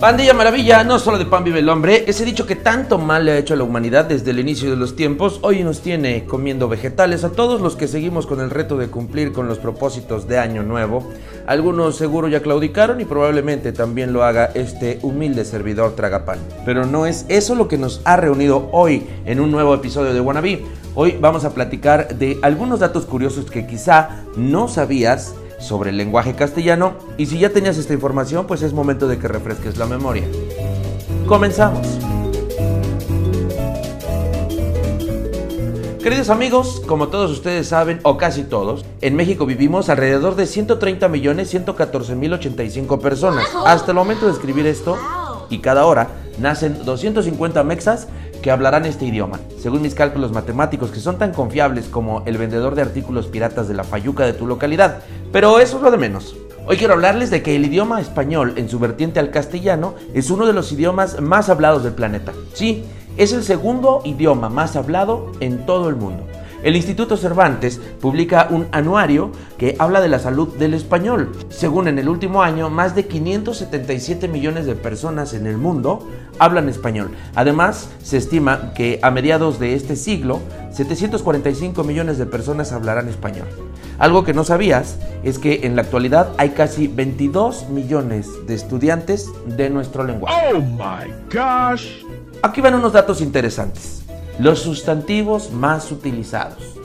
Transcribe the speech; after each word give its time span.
Pandilla 0.00 0.32
Maravilla, 0.32 0.84
no 0.84 1.00
solo 1.00 1.18
de 1.18 1.26
pan 1.26 1.42
vive 1.42 1.58
el 1.58 1.68
hombre, 1.68 2.04
ese 2.06 2.24
dicho 2.24 2.46
que 2.46 2.54
tanto 2.54 2.98
mal 2.98 3.24
le 3.24 3.32
ha 3.32 3.38
hecho 3.38 3.54
a 3.54 3.56
la 3.56 3.64
humanidad 3.64 4.04
desde 4.04 4.30
el 4.30 4.38
inicio 4.38 4.70
de 4.70 4.76
los 4.76 4.94
tiempos, 4.94 5.40
hoy 5.42 5.64
nos 5.64 5.80
tiene 5.80 6.24
comiendo 6.24 6.68
vegetales 6.68 7.24
a 7.24 7.32
todos 7.32 7.60
los 7.60 7.74
que 7.74 7.88
seguimos 7.88 8.24
con 8.24 8.40
el 8.40 8.50
reto 8.50 8.76
de 8.76 8.86
cumplir 8.86 9.32
con 9.32 9.48
los 9.48 9.58
propósitos 9.58 10.28
de 10.28 10.38
año 10.38 10.62
nuevo. 10.62 11.10
Algunos 11.48 11.96
seguro 11.96 12.28
ya 12.28 12.42
claudicaron 12.42 13.00
y 13.00 13.06
probablemente 13.06 13.72
también 13.72 14.12
lo 14.12 14.22
haga 14.22 14.52
este 14.54 15.00
humilde 15.02 15.44
servidor 15.44 15.96
Tragapan. 15.96 16.38
Pero 16.64 16.86
no 16.86 17.04
es 17.04 17.26
eso 17.28 17.56
lo 17.56 17.66
que 17.66 17.76
nos 17.76 18.00
ha 18.04 18.16
reunido 18.16 18.68
hoy 18.70 19.04
en 19.26 19.40
un 19.40 19.50
nuevo 19.50 19.74
episodio 19.74 20.14
de 20.14 20.20
Wannabe. 20.20 20.64
Hoy 20.94 21.18
vamos 21.20 21.44
a 21.44 21.54
platicar 21.54 22.16
de 22.16 22.38
algunos 22.42 22.78
datos 22.78 23.04
curiosos 23.04 23.50
que 23.50 23.66
quizá 23.66 24.22
no 24.36 24.68
sabías 24.68 25.34
sobre 25.58 25.90
el 25.90 25.96
lenguaje 25.96 26.34
castellano 26.34 26.94
y 27.16 27.26
si 27.26 27.38
ya 27.38 27.50
tenías 27.50 27.78
esta 27.78 27.94
información 27.94 28.46
pues 28.46 28.62
es 28.62 28.72
momento 28.72 29.08
de 29.08 29.18
que 29.18 29.28
refresques 29.28 29.76
la 29.76 29.86
memoria. 29.86 30.24
Comenzamos. 31.26 31.86
Queridos 36.02 36.30
amigos, 36.30 36.80
como 36.86 37.08
todos 37.08 37.30
ustedes 37.30 37.68
saben, 37.68 38.00
o 38.02 38.16
casi 38.16 38.44
todos, 38.44 38.84
en 39.02 39.14
México 39.14 39.44
vivimos 39.44 39.90
alrededor 39.90 40.36
de 40.36 40.46
130 40.46 41.06
millones 41.08 41.50
114 41.50 42.14
mil 42.14 42.32
85 42.32 43.00
personas. 43.00 43.46
Hasta 43.66 43.90
el 43.90 43.96
momento 43.96 44.24
de 44.24 44.32
escribir 44.32 44.66
esto, 44.66 44.96
y 45.50 45.58
cada 45.58 45.84
hora, 45.84 46.08
nacen 46.38 46.84
250 46.84 47.62
mexas 47.64 48.08
que 48.42 48.50
hablarán 48.50 48.86
este 48.86 49.04
idioma. 49.04 49.40
Según 49.60 49.82
mis 49.82 49.94
cálculos 49.94 50.32
matemáticos, 50.32 50.90
que 50.90 51.00
son 51.00 51.18
tan 51.18 51.32
confiables 51.32 51.86
como 51.86 52.22
el 52.26 52.38
vendedor 52.38 52.74
de 52.74 52.82
artículos 52.82 53.26
piratas 53.26 53.68
de 53.68 53.74
la 53.74 53.84
fayuca 53.84 54.24
de 54.24 54.32
tu 54.32 54.46
localidad. 54.46 55.02
Pero 55.32 55.60
eso 55.60 55.76
es 55.76 55.82
lo 55.82 55.90
de 55.90 55.98
menos. 55.98 56.36
Hoy 56.66 56.76
quiero 56.76 56.94
hablarles 56.94 57.30
de 57.30 57.42
que 57.42 57.56
el 57.56 57.64
idioma 57.64 58.00
español, 58.00 58.52
en 58.56 58.68
su 58.68 58.78
vertiente 58.78 59.20
al 59.20 59.30
castellano, 59.30 59.94
es 60.12 60.30
uno 60.30 60.46
de 60.46 60.52
los 60.52 60.70
idiomas 60.70 61.20
más 61.20 61.48
hablados 61.48 61.82
del 61.82 61.94
planeta. 61.94 62.32
Sí, 62.52 62.84
es 63.16 63.32
el 63.32 63.42
segundo 63.42 64.02
idioma 64.04 64.48
más 64.50 64.76
hablado 64.76 65.32
en 65.40 65.64
todo 65.64 65.88
el 65.88 65.96
mundo. 65.96 66.26
El 66.62 66.74
Instituto 66.74 67.16
Cervantes 67.16 67.80
publica 68.00 68.48
un 68.50 68.66
anuario 68.72 69.30
que 69.58 69.76
habla 69.78 70.00
de 70.00 70.08
la 70.08 70.18
salud 70.18 70.48
del 70.56 70.74
español. 70.74 71.30
Según 71.50 71.86
en 71.86 71.98
el 71.98 72.08
último 72.08 72.42
año, 72.42 72.68
más 72.68 72.96
de 72.96 73.06
577 73.06 74.26
millones 74.26 74.66
de 74.66 74.74
personas 74.74 75.34
en 75.34 75.46
el 75.46 75.56
mundo 75.56 76.06
hablan 76.38 76.68
español. 76.68 77.10
Además, 77.36 77.90
se 78.02 78.16
estima 78.16 78.72
que 78.74 78.98
a 79.02 79.10
mediados 79.10 79.60
de 79.60 79.74
este 79.74 79.94
siglo, 79.94 80.40
745 80.72 81.84
millones 81.84 82.18
de 82.18 82.26
personas 82.26 82.72
hablarán 82.72 83.08
español. 83.08 83.46
Algo 83.98 84.24
que 84.24 84.34
no 84.34 84.44
sabías 84.44 84.96
es 85.22 85.38
que 85.38 85.60
en 85.64 85.76
la 85.76 85.82
actualidad 85.82 86.32
hay 86.38 86.50
casi 86.50 86.88
22 86.88 87.68
millones 87.68 88.28
de 88.46 88.54
estudiantes 88.54 89.30
de 89.46 89.70
nuestro 89.70 90.04
lenguaje. 90.04 90.36
Oh 90.54 90.60
my 90.60 91.12
gosh. 91.32 92.04
Aquí 92.42 92.60
van 92.60 92.74
unos 92.74 92.92
datos 92.92 93.20
interesantes. 93.20 93.97
Los 94.38 94.60
sustantivos 94.60 95.50
más 95.52 95.90
utilizados. 95.90 96.76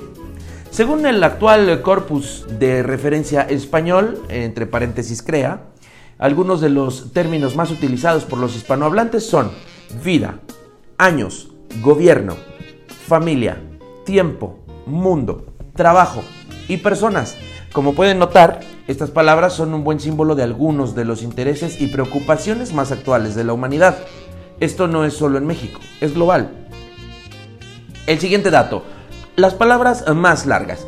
Según 0.72 1.06
el 1.06 1.24
actual 1.24 1.84
corpus 1.84 2.46
de 2.58 2.82
referencia 2.82 3.44
español, 3.44 4.24
entre 4.30 4.66
paréntesis 4.66 5.22
CREA, 5.22 5.62
algunos 6.18 6.62
de 6.62 6.70
los 6.70 7.14
términos 7.14 7.56
más 7.56 7.70
utilizados 7.70 8.26
por 8.26 8.40
los 8.40 8.56
hispanohablantes 8.56 9.28
son 9.28 9.52
vida, 10.04 10.40
años, 10.98 11.52
gobierno, 11.84 12.36
familia, 13.08 13.62
tiempo, 14.04 14.60
mundo, 14.88 15.46
trabajo 15.76 16.24
y 16.68 16.78
personas. 16.78 17.38
Como 17.72 17.94
pueden 17.94 18.18
notar, 18.18 18.62
estas 18.88 19.12
palabras 19.12 19.54
son 19.54 19.76
un 19.76 19.84
buen 19.84 20.00
símbolo 20.00 20.34
de 20.34 20.42
algunos 20.42 20.96
de 20.96 21.06
los 21.06 21.22
intereses 21.22 21.80
y 21.80 21.88
preocupaciones 21.88 22.74
más 22.74 22.92
actuales 22.92 23.36
de 23.36 23.44
la 23.44 23.54
humanidad. 23.54 24.00
Esto 24.60 24.88
no 24.88 25.06
es 25.06 25.14
solo 25.14 25.38
en 25.38 25.46
México, 25.46 25.80
es 26.02 26.16
global. 26.16 26.63
El 28.06 28.20
siguiente 28.20 28.52
dato, 28.52 28.84
las 29.38 29.54
palabras 29.54 30.04
más 30.14 30.46
largas. 30.46 30.86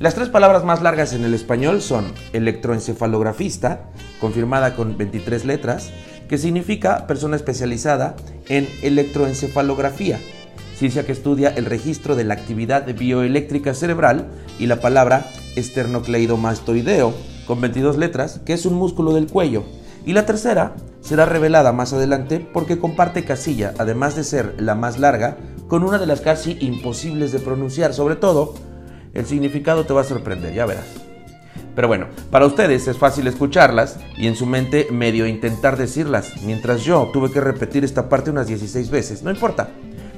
Las 0.00 0.16
tres 0.16 0.28
palabras 0.28 0.64
más 0.64 0.82
largas 0.82 1.12
en 1.12 1.24
el 1.24 1.32
español 1.32 1.80
son 1.80 2.12
electroencefalografista, 2.32 3.82
confirmada 4.20 4.74
con 4.74 4.98
23 4.98 5.44
letras, 5.44 5.92
que 6.28 6.38
significa 6.38 7.06
persona 7.06 7.36
especializada 7.36 8.16
en 8.48 8.68
electroencefalografía, 8.82 10.18
ciencia 10.76 11.06
que 11.06 11.12
estudia 11.12 11.50
el 11.50 11.66
registro 11.66 12.16
de 12.16 12.24
la 12.24 12.34
actividad 12.34 12.92
bioeléctrica 12.96 13.74
cerebral, 13.74 14.26
y 14.58 14.66
la 14.66 14.80
palabra 14.80 15.24
esternocleidomastoideo, 15.54 17.14
con 17.46 17.60
22 17.60 17.96
letras, 17.96 18.40
que 18.44 18.54
es 18.54 18.66
un 18.66 18.74
músculo 18.74 19.14
del 19.14 19.28
cuello. 19.28 19.62
Y 20.04 20.14
la 20.14 20.26
tercera, 20.26 20.74
será 21.00 21.26
revelada 21.26 21.72
más 21.72 21.92
adelante 21.92 22.46
porque 22.52 22.78
comparte 22.78 23.24
casilla, 23.24 23.74
además 23.78 24.16
de 24.16 24.24
ser 24.24 24.54
la 24.58 24.74
más 24.74 24.98
larga, 24.98 25.36
con 25.68 25.82
una 25.84 25.98
de 25.98 26.06
las 26.06 26.20
casi 26.20 26.56
imposibles 26.60 27.32
de 27.32 27.38
pronunciar. 27.38 27.94
Sobre 27.94 28.16
todo, 28.16 28.54
el 29.14 29.26
significado 29.26 29.84
te 29.86 29.92
va 29.92 30.02
a 30.02 30.04
sorprender, 30.04 30.54
ya 30.54 30.66
verás. 30.66 30.86
Pero 31.74 31.88
bueno, 31.88 32.06
para 32.30 32.46
ustedes 32.46 32.88
es 32.88 32.98
fácil 32.98 33.26
escucharlas 33.26 33.98
y 34.16 34.26
en 34.26 34.36
su 34.36 34.44
mente 34.44 34.88
medio 34.90 35.26
intentar 35.26 35.76
decirlas, 35.76 36.32
mientras 36.44 36.82
yo 36.82 37.10
tuve 37.12 37.30
que 37.30 37.40
repetir 37.40 37.84
esta 37.84 38.08
parte 38.08 38.30
unas 38.30 38.48
16 38.48 38.90
veces. 38.90 39.22
No 39.22 39.30
importa, 39.30 39.70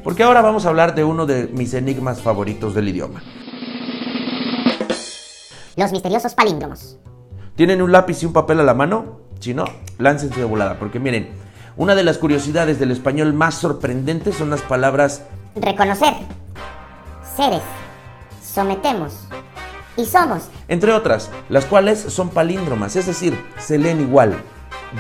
porque 0.03 0.23
ahora 0.23 0.41
vamos 0.41 0.67
a 0.67 0.71
hablar 0.71 0.95
de 0.95 1.05
uno 1.05 1.27
de 1.27 1.49
mis 1.49 1.75
enigmas 1.75 2.21
favoritos 2.21 2.75
del 2.75 2.89
idioma. 2.89 3.23
Los 5.77 5.93
misteriosos 5.93 6.35
palíndromos. 6.35 6.99
¿Tienen 7.55 7.83
un 7.83 7.93
lápiz 7.93 8.23
y 8.23 8.27
un 8.27 8.33
papel 8.33 8.61
a 8.61 8.65
la 8.65 8.75
mano? 8.75 9.21
Si 9.43 9.55
no, 9.55 9.65
láncense 9.99 10.39
de 10.39 10.47
volada, 10.47 10.79
porque 10.79 11.01
miren, 11.01 11.31
una 11.77 11.97
de 11.97 12.05
las 12.05 12.17
curiosidades 12.17 12.79
del 12.79 12.93
español 12.93 13.33
más 13.33 13.57
sorprendentes 13.57 14.37
son 14.37 14.51
las 14.51 14.63
palabras 14.63 15.23
reconocer, 15.57 16.15
seres, 17.37 17.61
sometemos 18.41 19.27
y 19.97 20.05
somos. 20.05 20.45
Entre 20.69 20.93
otras, 20.93 21.29
las 21.49 21.65
cuales 21.65 21.99
son 21.99 22.29
palíndromas, 22.29 22.95
es 22.95 23.07
decir, 23.07 23.37
se 23.59 23.79
leen 23.79 24.01
igual 24.01 24.41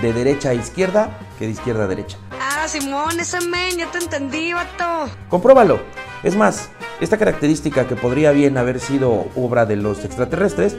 de 0.00 0.12
derecha 0.12 0.48
a 0.48 0.54
izquierda 0.54 1.16
que 1.38 1.44
de 1.44 1.52
izquierda 1.52 1.84
a 1.84 1.86
derecha. 1.86 2.18
Ah, 2.32 2.66
Simón, 2.66 3.20
ese 3.20 3.40
men, 3.42 3.78
ya 3.78 3.92
te 3.92 3.98
entendí, 3.98 4.52
vato. 4.52 5.08
Compruébalo. 5.28 5.78
Es 6.24 6.34
más, 6.34 6.68
esta 7.00 7.16
característica 7.16 7.86
que 7.86 7.94
podría 7.94 8.32
bien 8.32 8.58
haber 8.58 8.80
sido 8.80 9.28
obra 9.36 9.66
de 9.66 9.76
los 9.76 10.04
extraterrestres 10.04 10.76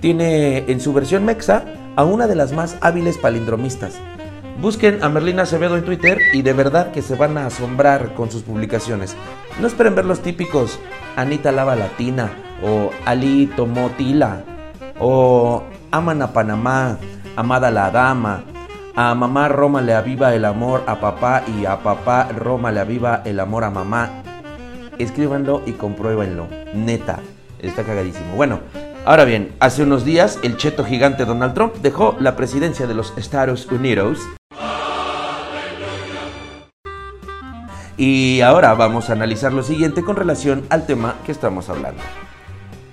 tiene 0.00 0.70
en 0.70 0.80
su 0.80 0.92
versión 0.92 1.24
mexa 1.24 1.64
a 1.96 2.04
una 2.04 2.26
de 2.26 2.34
las 2.34 2.52
más 2.52 2.76
hábiles 2.80 3.18
palindromistas. 3.18 3.98
Busquen 4.60 5.02
a 5.02 5.08
Merlina 5.08 5.42
Acevedo 5.42 5.76
en 5.76 5.84
Twitter 5.84 6.18
y 6.32 6.42
de 6.42 6.52
verdad 6.52 6.90
que 6.90 7.02
se 7.02 7.14
van 7.14 7.36
a 7.36 7.46
asombrar 7.46 8.14
con 8.14 8.30
sus 8.30 8.42
publicaciones. 8.42 9.14
No 9.60 9.66
esperen 9.66 9.94
ver 9.94 10.06
los 10.06 10.20
típicos 10.20 10.78
Anita 11.16 11.52
Lava 11.52 11.76
Latina 11.76 12.30
o 12.62 12.90
Ali 13.04 13.46
Tomotila 13.54 14.44
o 14.98 15.62
Aman 15.90 16.22
a 16.22 16.32
Panamá, 16.32 16.98
Amada 17.36 17.70
la 17.70 17.90
Dama, 17.90 18.44
a 18.98 19.14
mamá 19.14 19.48
Roma 19.48 19.82
le 19.82 19.92
aviva 19.92 20.34
el 20.34 20.46
amor 20.46 20.82
a 20.86 20.98
papá 20.98 21.42
y 21.46 21.66
a 21.66 21.82
papá 21.82 22.28
Roma 22.34 22.72
le 22.72 22.80
aviva 22.80 23.20
el 23.26 23.38
amor 23.40 23.64
a 23.64 23.70
mamá. 23.70 24.22
Escríbanlo 24.98 25.60
y 25.66 25.72
compruébenlo. 25.72 26.48
Neta, 26.74 27.18
está 27.60 27.82
cagadísimo. 27.82 28.34
Bueno, 28.36 28.60
Ahora 29.06 29.24
bien, 29.24 29.52
hace 29.60 29.84
unos 29.84 30.04
días 30.04 30.40
el 30.42 30.56
cheto 30.56 30.84
gigante 30.84 31.24
Donald 31.24 31.54
Trump 31.54 31.74
dejó 31.76 32.16
la 32.18 32.34
presidencia 32.34 32.88
de 32.88 32.94
los 32.94 33.16
Estados 33.16 33.64
Unidos. 33.66 34.18
Y 37.96 38.40
ahora 38.40 38.74
vamos 38.74 39.08
a 39.08 39.12
analizar 39.12 39.52
lo 39.52 39.62
siguiente 39.62 40.02
con 40.02 40.16
relación 40.16 40.64
al 40.70 40.86
tema 40.86 41.14
que 41.24 41.30
estamos 41.30 41.68
hablando. 41.68 42.02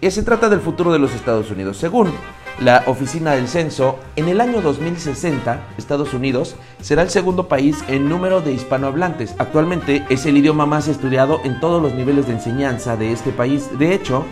Y 0.02 0.12
se 0.12 0.22
trata 0.22 0.50
del 0.50 0.60
futuro 0.60 0.94
de 0.94 1.00
los 1.00 1.16
Estados 1.16 1.50
Unidos. 1.50 1.78
Según 1.78 2.12
la 2.60 2.84
Oficina 2.86 3.32
del 3.32 3.48
Censo, 3.48 3.98
en 4.16 4.30
el 4.30 4.40
año 4.40 4.62
2060, 4.62 5.62
Estados 5.80 6.14
Unidos 6.14 6.56
será 6.80 7.02
el 7.02 7.10
segundo 7.10 7.48
país 7.48 7.84
en 7.88 8.08
número 8.08 8.40
de 8.40 8.54
hispanohablantes. 8.54 9.34
Actualmente 9.40 10.06
es 10.12 10.28
el 10.28 10.38
idioma 10.38 10.68
más 10.68 10.88
estudiado 10.88 11.42
en 11.44 11.60
todos 11.60 11.82
los 11.82 11.96
niveles 11.96 12.28
de 12.28 12.34
enseñanza 12.34 12.98
de 12.98 13.12
este 13.12 13.32
país. 13.32 13.68
De 13.80 13.96
hecho, 13.96 14.24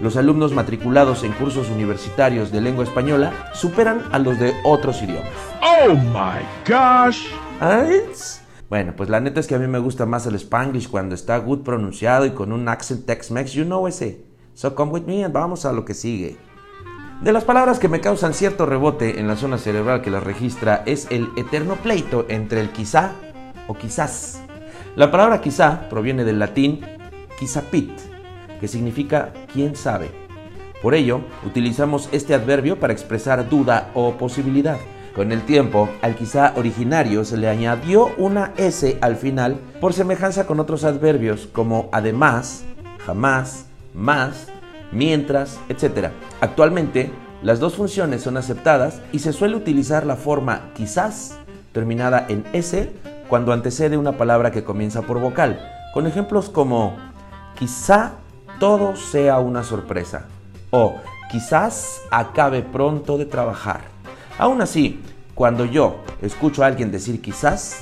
los 0.00 0.16
alumnos 0.16 0.52
matriculados 0.52 1.24
en 1.24 1.32
cursos 1.32 1.70
universitarios 1.70 2.52
de 2.52 2.60
lengua 2.60 2.84
española 2.84 3.32
superan 3.52 4.02
a 4.12 4.18
los 4.18 4.38
de 4.38 4.54
otros 4.64 5.02
idiomas. 5.02 5.32
Oh 5.62 5.94
my 5.94 6.42
gosh. 6.66 7.26
Bueno, 8.68 8.92
pues 8.96 9.08
la 9.08 9.20
neta 9.20 9.40
es 9.40 9.46
que 9.46 9.54
a 9.54 9.58
mí 9.58 9.66
me 9.66 9.78
gusta 9.78 10.06
más 10.06 10.26
el 10.26 10.34
Spanglish 10.34 10.88
cuando 10.88 11.14
está 11.14 11.38
good 11.38 11.60
pronunciado 11.60 12.26
y 12.26 12.30
con 12.30 12.52
un 12.52 12.68
accent 12.68 13.06
Tex-Mex, 13.06 13.52
you 13.52 13.64
know 13.64 13.88
ese. 13.88 14.24
So 14.54 14.74
come 14.74 14.92
with 14.92 15.02
me 15.02 15.24
and 15.24 15.32
vamos 15.32 15.64
a 15.64 15.72
lo 15.72 15.84
que 15.84 15.94
sigue. 15.94 16.36
De 17.22 17.32
las 17.32 17.44
palabras 17.44 17.80
que 17.80 17.88
me 17.88 18.00
causan 18.00 18.34
cierto 18.34 18.64
rebote 18.66 19.18
en 19.18 19.26
la 19.26 19.34
zona 19.34 19.58
cerebral 19.58 20.02
que 20.02 20.10
las 20.10 20.22
registra 20.22 20.84
es 20.86 21.08
el 21.10 21.30
eterno 21.36 21.74
pleito 21.74 22.26
entre 22.28 22.60
el 22.60 22.70
quizá 22.70 23.12
o 23.66 23.74
quizás. 23.74 24.40
La 24.94 25.10
palabra 25.10 25.40
quizá 25.40 25.88
proviene 25.88 26.24
del 26.24 26.38
latín 26.38 26.80
quizapit, 27.38 27.90
que 28.60 28.68
significa 28.68 29.32
quién 29.52 29.76
sabe. 29.76 30.10
Por 30.82 30.94
ello, 30.94 31.22
utilizamos 31.44 32.08
este 32.12 32.34
adverbio 32.34 32.78
para 32.78 32.92
expresar 32.92 33.48
duda 33.48 33.90
o 33.94 34.12
posibilidad. 34.12 34.78
Con 35.14 35.32
el 35.32 35.42
tiempo, 35.42 35.88
al 36.00 36.14
quizá 36.14 36.52
originario 36.56 37.24
se 37.24 37.36
le 37.36 37.48
añadió 37.48 38.14
una 38.18 38.52
S 38.56 38.98
al 39.00 39.16
final 39.16 39.58
por 39.80 39.92
semejanza 39.92 40.46
con 40.46 40.60
otros 40.60 40.84
adverbios 40.84 41.48
como 41.50 41.88
además, 41.90 42.64
jamás, 43.04 43.66
más, 43.94 44.46
mientras, 44.92 45.58
etc. 45.68 46.10
Actualmente, 46.40 47.10
las 47.42 47.58
dos 47.58 47.74
funciones 47.74 48.22
son 48.22 48.36
aceptadas 48.36 49.00
y 49.12 49.18
se 49.18 49.32
suele 49.32 49.56
utilizar 49.56 50.06
la 50.06 50.14
forma 50.14 50.70
quizás, 50.74 51.36
terminada 51.72 52.24
en 52.28 52.44
S, 52.52 52.92
cuando 53.28 53.52
antecede 53.52 53.96
una 53.96 54.16
palabra 54.16 54.52
que 54.52 54.64
comienza 54.64 55.02
por 55.02 55.20
vocal, 55.20 55.60
con 55.94 56.06
ejemplos 56.06 56.48
como 56.48 56.96
quizá 57.58 58.12
todo 58.58 58.96
sea 58.96 59.38
una 59.38 59.62
sorpresa 59.62 60.26
o 60.70 60.96
quizás 61.30 62.02
acabe 62.10 62.62
pronto 62.62 63.18
de 63.18 63.24
trabajar. 63.26 63.82
Aún 64.38 64.60
así, 64.60 65.00
cuando 65.34 65.64
yo 65.64 66.00
escucho 66.22 66.62
a 66.62 66.66
alguien 66.66 66.90
decir 66.90 67.20
quizás, 67.20 67.80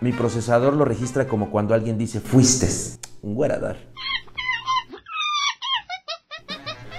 mi 0.00 0.12
procesador 0.12 0.74
lo 0.74 0.84
registra 0.84 1.26
como 1.26 1.50
cuando 1.50 1.74
alguien 1.74 1.98
dice 1.98 2.20
fuiste. 2.20 2.68
Un 3.22 3.34
guaradar. 3.34 3.76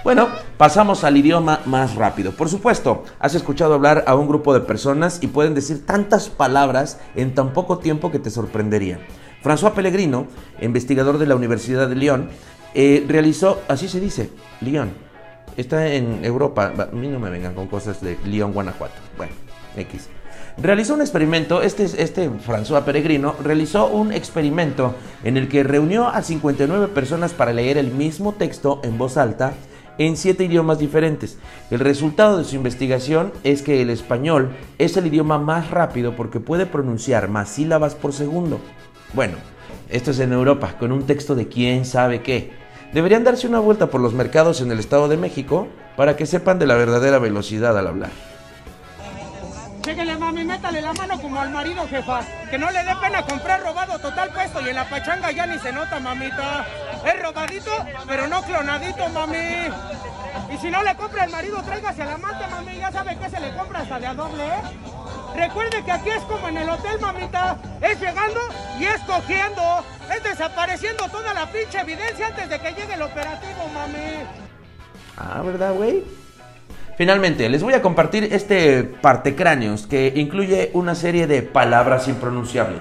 Bueno, 0.04 0.28
pasamos 0.56 1.02
al 1.02 1.16
idioma 1.16 1.60
más 1.66 1.96
rápido. 1.96 2.30
Por 2.30 2.48
supuesto, 2.48 3.02
has 3.18 3.34
escuchado 3.34 3.74
hablar 3.74 4.04
a 4.06 4.14
un 4.14 4.28
grupo 4.28 4.54
de 4.54 4.60
personas 4.60 5.18
y 5.20 5.26
pueden 5.26 5.54
decir 5.54 5.84
tantas 5.84 6.28
palabras 6.28 7.00
en 7.16 7.34
tan 7.34 7.52
poco 7.52 7.78
tiempo 7.78 8.12
que 8.12 8.20
te 8.20 8.30
sorprendería. 8.30 9.00
François 9.42 9.72
Pellegrino, 9.72 10.26
investigador 10.60 11.18
de 11.18 11.26
la 11.26 11.36
Universidad 11.36 11.88
de 11.88 11.96
Lyon, 11.96 12.30
eh, 12.78 13.04
realizó, 13.08 13.62
así 13.68 13.88
se 13.88 14.00
dice, 14.00 14.28
Lyon. 14.60 14.90
Está 15.56 15.88
en 15.88 16.22
Europa. 16.22 16.74
A 16.76 16.94
mí 16.94 17.08
no 17.08 17.18
me 17.18 17.30
vengan 17.30 17.54
con 17.54 17.68
cosas 17.68 18.02
de 18.02 18.18
Lyon, 18.26 18.52
Guanajuato. 18.52 18.94
Bueno, 19.16 19.32
X. 19.76 20.10
Realizó 20.58 20.92
un 20.92 21.00
experimento, 21.00 21.62
este, 21.62 21.84
este 21.84 22.30
François 22.30 22.82
Peregrino 22.82 23.34
realizó 23.42 23.86
un 23.86 24.12
experimento 24.12 24.94
en 25.24 25.38
el 25.38 25.48
que 25.48 25.62
reunió 25.62 26.08
a 26.08 26.22
59 26.22 26.88
personas 26.88 27.32
para 27.32 27.54
leer 27.54 27.78
el 27.78 27.90
mismo 27.90 28.32
texto 28.32 28.80
en 28.84 28.98
voz 28.98 29.16
alta 29.16 29.54
en 29.96 30.18
siete 30.18 30.44
idiomas 30.44 30.78
diferentes. 30.78 31.38
El 31.70 31.80
resultado 31.80 32.36
de 32.36 32.44
su 32.44 32.56
investigación 32.56 33.32
es 33.42 33.62
que 33.62 33.80
el 33.80 33.88
español 33.88 34.54
es 34.76 34.96
el 34.98 35.06
idioma 35.06 35.38
más 35.38 35.70
rápido 35.70 36.14
porque 36.14 36.40
puede 36.40 36.66
pronunciar 36.66 37.28
más 37.28 37.48
sílabas 37.48 37.94
por 37.94 38.12
segundo. 38.12 38.60
Bueno, 39.14 39.36
esto 39.88 40.10
es 40.10 40.18
en 40.20 40.32
Europa, 40.32 40.76
con 40.78 40.90
un 40.90 41.06
texto 41.06 41.34
de 41.34 41.48
quién 41.48 41.84
sabe 41.84 42.20
qué. 42.20 42.65
Deberían 42.92 43.24
darse 43.24 43.46
una 43.46 43.58
vuelta 43.58 43.88
por 43.88 44.00
los 44.00 44.14
mercados 44.14 44.60
en 44.60 44.70
el 44.70 44.78
Estado 44.78 45.08
de 45.08 45.16
México 45.16 45.68
para 45.96 46.16
que 46.16 46.26
sepan 46.26 46.58
de 46.58 46.66
la 46.66 46.76
verdadera 46.76 47.18
velocidad 47.18 47.76
al 47.78 47.86
hablar. 47.86 48.10
Chéguele, 49.82 50.16
mami, 50.16 50.44
métale 50.44 50.82
la 50.82 50.92
mano 50.94 51.20
como 51.20 51.40
al 51.40 51.50
marido, 51.50 51.86
jefa. 51.88 52.20
Que 52.50 52.58
no 52.58 52.70
le 52.70 52.82
dé 52.82 52.92
pena 53.00 53.22
comprar 53.22 53.62
robado 53.62 53.98
total 53.98 54.30
puesto 54.30 54.60
y 54.60 54.70
en 54.70 54.74
la 54.74 54.88
pachanga 54.88 55.30
ya 55.30 55.46
ni 55.46 55.58
se 55.58 55.72
nota, 55.72 56.00
mamita. 56.00 56.66
Es 57.04 57.22
robadito, 57.22 57.70
pero 58.08 58.26
no 58.26 58.42
clonadito, 58.42 59.08
mami. 59.10 59.36
Y 60.52 60.56
si 60.58 60.70
no 60.70 60.82
le 60.82 60.94
compra 60.96 61.24
el 61.24 61.30
marido, 61.30 61.62
tráigase 61.62 62.02
al 62.02 62.10
amante, 62.10 62.46
mami. 62.50 62.76
Ya 62.78 62.90
sabe 62.90 63.16
que 63.16 63.30
se 63.30 63.40
le 63.40 63.54
compra 63.54 63.80
hasta 63.80 64.00
de 64.00 64.06
a 64.06 64.14
doble, 64.14 64.44
¿eh? 64.44 64.60
Recuerde 65.36 65.84
que 65.84 65.92
aquí 65.92 66.08
es 66.08 66.22
como 66.22 66.48
en 66.48 66.56
el 66.56 66.68
hotel, 66.68 66.98
mamita. 66.98 67.58
Es 67.82 68.00
llegando 68.00 68.40
y 68.80 68.84
es 68.84 69.00
cogiendo. 69.02 69.62
Es 70.14 70.22
desapareciendo 70.24 71.04
toda 71.10 71.34
la 71.34 71.50
pinche 71.52 71.78
evidencia 71.78 72.28
antes 72.28 72.48
de 72.48 72.58
que 72.58 72.70
llegue 72.70 72.94
el 72.94 73.02
operativo, 73.02 73.68
mami. 73.74 74.24
Ah, 75.18 75.42
¿verdad, 75.44 75.74
güey? 75.74 76.04
Finalmente, 76.96 77.50
les 77.50 77.62
voy 77.62 77.74
a 77.74 77.82
compartir 77.82 78.24
este 78.32 78.82
partecráneos 78.84 79.86
que 79.86 80.14
incluye 80.16 80.70
una 80.72 80.94
serie 80.94 81.26
de 81.26 81.42
palabras 81.42 82.08
impronunciables. 82.08 82.80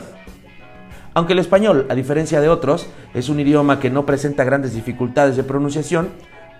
Aunque 1.14 1.34
el 1.34 1.40
español, 1.40 1.86
a 1.90 1.96
diferencia 1.96 2.40
de 2.40 2.48
otros, 2.48 2.88
es 3.14 3.28
un 3.28 3.42
idioma 3.42 3.82
que 3.82 3.90
no 3.90 4.06
presenta 4.06 4.46
grandes 4.46 4.74
dificultades 4.74 5.36
de 5.36 5.44
pronunciación, 5.44 6.10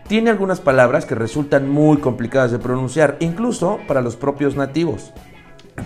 tiene 0.08 0.30
algunas 0.30 0.60
palabras 0.60 1.06
que 1.06 1.16
resultan 1.16 1.70
muy 1.70 1.98
complicadas 1.98 2.52
de 2.52 2.60
pronunciar, 2.60 3.16
incluso 3.22 3.80
para 3.88 4.02
los 4.02 4.18
propios 4.18 4.56
nativos. 4.58 5.14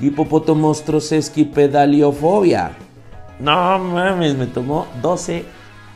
Hipopotomostrosesquipedaliofobia. 0.00 2.72
No 3.42 3.76
mames, 3.80 4.36
me 4.36 4.46
tomó 4.46 4.86
12 5.02 5.44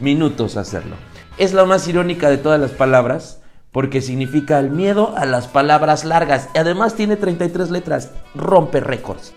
minutos 0.01 0.57
hacerlo. 0.57 0.97
Es 1.39 1.55
la 1.55 1.65
más 1.65 1.87
irónica 1.87 2.29
de 2.29 2.39
todas 2.39 2.61
las 2.61 2.73
palabras 2.73 3.41
porque 3.71 4.03
significa 4.03 4.59
el 4.59 4.71
miedo 4.71 5.15
a 5.17 5.27
las 5.27 5.47
palabras 5.47 6.05
largas 6.05 6.49
además 6.57 6.97
tiene 6.97 7.15
33 7.15 7.71
letras, 7.71 8.11
rompe 8.35 8.81
récords. 8.81 9.33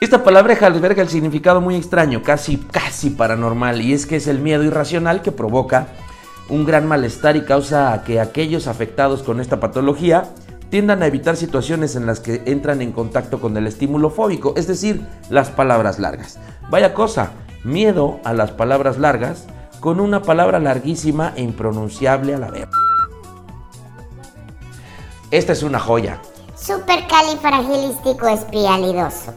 Esta 0.00 0.24
palabra 0.24 0.58
alberga 0.66 1.00
el 1.00 1.08
significado 1.08 1.60
muy 1.60 1.76
extraño, 1.76 2.24
casi 2.24 2.56
casi 2.56 3.10
paranormal, 3.10 3.80
y 3.82 3.92
es 3.92 4.04
que 4.04 4.16
es 4.16 4.26
el 4.26 4.40
miedo 4.40 4.64
irracional 4.64 5.22
que 5.22 5.30
provoca 5.30 5.86
un 6.48 6.64
gran 6.64 6.88
malestar 6.88 7.36
y 7.36 7.42
causa 7.42 8.02
que 8.04 8.18
aquellos 8.18 8.66
afectados 8.66 9.22
con 9.22 9.40
esta 9.40 9.60
patología 9.60 10.24
tiendan 10.70 11.04
a 11.04 11.06
evitar 11.06 11.36
situaciones 11.36 11.94
en 11.94 12.06
las 12.06 12.18
que 12.18 12.42
entran 12.46 12.82
en 12.82 12.90
contacto 12.90 13.40
con 13.40 13.56
el 13.56 13.68
estímulo 13.68 14.10
fóbico, 14.10 14.54
es 14.56 14.66
decir, 14.66 15.06
las 15.30 15.50
palabras 15.50 16.00
largas. 16.00 16.40
Vaya 16.70 16.94
cosa, 16.94 17.32
miedo 17.64 18.20
a 18.24 18.32
las 18.32 18.50
palabras 18.50 18.98
largas 18.98 19.46
con 19.80 20.00
una 20.00 20.22
palabra 20.22 20.58
larguísima 20.58 21.32
e 21.36 21.42
impronunciable 21.42 22.34
a 22.34 22.38
la 22.38 22.50
vez. 22.50 22.68
Esta 25.30 25.52
es 25.52 25.62
una 25.62 25.80
joya. 25.80 26.20
Supercalifragilístico 26.56 28.28
espialidoso. 28.28 29.34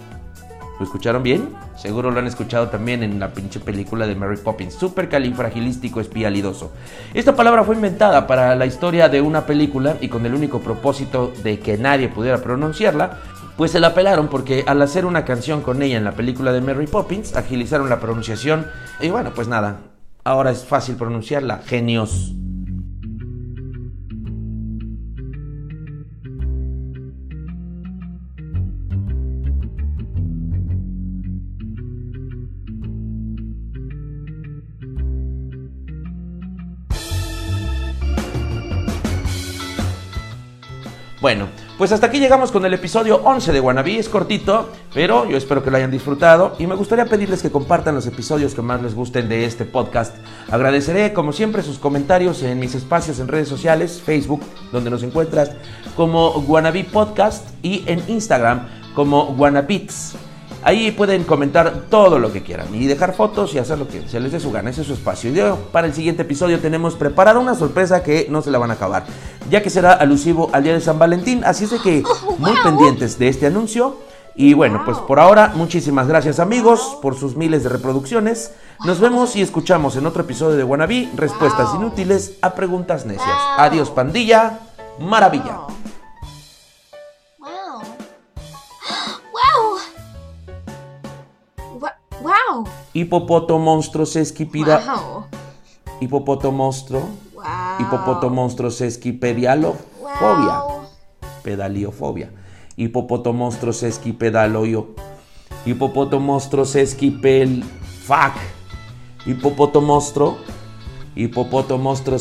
¿Lo 0.78 0.86
escucharon 0.86 1.24
bien? 1.24 1.56
Seguro 1.78 2.12
lo 2.12 2.20
han 2.20 2.28
escuchado 2.28 2.70
también 2.70 3.02
en 3.02 3.20
la 3.20 3.34
pinche 3.34 3.60
película 3.60 4.06
de 4.06 4.16
Mary 4.16 4.38
Poppins. 4.38 4.74
Supercalifragilístico 4.74 6.02
espialidoso. 6.02 6.72
Esta 7.14 7.36
palabra 7.36 7.64
fue 7.64 7.76
inventada 7.76 8.28
para 8.28 8.56
la 8.56 8.66
historia 8.66 9.08
de 9.10 9.22
una 9.22 9.46
película 9.46 9.98
y 10.02 10.10
con 10.10 10.26
el 10.26 10.34
único 10.34 10.60
propósito 10.60 11.32
de 11.44 11.60
que 11.60 11.78
nadie 11.78 12.10
pudiera 12.10 12.40
pronunciarla. 12.40 13.20
Pues 13.58 13.72
se 13.72 13.80
la 13.80 13.94
pelaron 13.94 14.28
porque 14.28 14.66
al 14.68 14.82
hacer 14.82 15.06
una 15.06 15.24
canción 15.24 15.62
con 15.62 15.82
ella 15.82 15.98
en 15.98 16.04
la 16.04 16.12
película 16.12 16.52
de 16.52 16.60
Mary 16.60 16.88
Poppins, 16.88 17.36
agilizaron 17.38 17.90
la 17.90 18.02
pronunciación. 18.02 18.68
Y 19.00 19.10
bueno, 19.10 19.32
pues 19.34 19.48
nada, 19.48 19.80
ahora 20.26 20.52
es 20.52 20.66
fácil 20.66 20.96
pronunciarla. 20.96 21.62
Genios. 21.66 22.34
Bueno, 41.22 41.48
pues 41.78 41.92
hasta 41.92 42.08
aquí 42.08 42.20
llegamos 42.20 42.52
con 42.52 42.66
el 42.66 42.74
episodio 42.74 43.22
11 43.24 43.52
de 43.52 43.60
Wannabe. 43.60 43.98
Es 43.98 44.08
cortito, 44.08 44.70
pero 44.94 45.30
yo 45.30 45.36
espero 45.36 45.62
que 45.62 45.70
lo 45.70 45.78
hayan 45.78 45.92
disfrutado 45.92 46.56
y 46.58 46.68
me 46.68 46.76
gustaría 46.76 47.06
pedirles 47.06 47.42
que 47.42 47.52
compartan 47.52 47.96
los 47.96 48.08
episodios 48.08 48.56
que 48.56 48.62
más 48.62 48.82
les 48.82 48.96
gusten 48.96 49.28
de 49.28 49.44
este 49.44 49.66
podcast. 49.66 50.16
Agradeceré, 50.50 51.12
como 51.12 51.34
siempre, 51.34 51.64
sus 51.64 51.78
comentarios 51.78 52.44
en 52.44 52.60
mis 52.60 52.76
espacios 52.76 53.20
en 53.20 53.28
redes 53.28 53.50
sociales, 53.50 54.02
Facebook, 54.02 54.42
donde 54.72 54.90
nos 54.90 55.04
encuentras 55.04 55.52
como 55.98 56.30
Wannabe 56.30 56.86
Podcast 56.86 57.50
y 57.62 57.84
en 57.88 58.02
Instagram 58.08 58.68
como 58.96 59.24
Wannabits. 59.32 60.16
Ahí 60.66 60.92
pueden 60.92 61.26
comentar 61.26 61.84
todo 61.92 62.18
lo 62.18 62.34
que 62.34 62.42
quieran 62.42 62.74
y 62.74 62.88
dejar 62.88 63.14
fotos 63.14 63.54
y 63.54 63.60
hacer 63.60 63.78
lo 63.78 63.88
que 63.88 64.02
se 64.10 64.20
les 64.20 64.32
dé 64.32 64.40
su 64.40 64.52
gana. 64.52 64.72
Ese 64.72 64.82
es 64.82 64.88
su 64.88 64.94
espacio. 64.94 65.30
Y 65.30 65.36
yo, 65.36 65.58
para 65.72 65.86
el 65.86 65.94
siguiente 65.94 66.24
episodio 66.24 66.60
tenemos 66.60 66.96
preparada 66.96 67.40
una 67.40 67.54
sorpresa 67.54 68.02
que 68.02 68.26
no 68.32 68.42
se 68.42 68.50
la 68.50 68.58
van 68.58 68.72
a 68.72 68.74
acabar, 68.74 69.06
ya 69.48 69.62
que 69.62 69.70
será 69.70 69.94
alusivo 69.94 70.50
al 70.54 70.64
día 70.64 70.74
de 70.74 70.82
San 70.82 70.98
Valentín. 70.98 71.44
Así 71.46 71.66
es 71.66 71.70
de 71.70 71.78
que 71.78 72.04
muy 72.40 72.54
pendientes 72.64 73.20
de 73.20 73.28
este 73.28 73.46
anuncio. 73.46 74.00
Y 74.34 74.56
bueno, 74.56 74.82
pues 74.86 74.98
por 74.98 75.20
ahora, 75.20 75.52
muchísimas 75.54 76.08
gracias 76.08 76.40
amigos 76.40 76.98
por 77.00 77.16
sus 77.16 77.36
miles 77.36 77.62
de 77.62 77.70
reproducciones. 77.70 78.52
Nos 78.86 79.00
vemos 79.00 79.36
y 79.36 79.44
escuchamos 79.44 79.96
en 79.98 80.08
otro 80.08 80.24
episodio 80.24 80.58
de 80.58 80.64
Wannabe, 80.64 81.10
respuestas 81.16 81.76
inútiles 81.76 82.40
a 82.42 82.56
preguntas 82.56 83.06
necias. 83.06 83.38
Adiós 83.60 83.92
pandilla, 83.92 84.62
maravilla. 85.00 85.75
Hipopoto 92.96 93.60
monstruo 93.60 94.06
sesquipida. 94.06 94.80
Wow. 94.80 95.24
Hipopoto 96.00 96.52
monstruo. 96.52 97.02
Wow. 97.36 97.44
Hipopoto 97.80 98.30
monstruo 98.30 98.70
sesquipedialofobia. 98.72 100.60
Wow. 100.64 100.86
Pedaliofobia. 101.44 102.28
Hipopoto 102.78 103.34
monstruo 103.34 103.74
sesquipedaloyo. 103.74 104.88
Hipopoto 105.66 106.20
monstruo 106.20 106.66
sesquipel. 106.66 107.64
Fuck. 108.08 108.40
Hipopoto 109.26 109.82
monstruo. 109.82 110.38
Hipopoto 111.16 111.78
monstruo. 111.78 112.20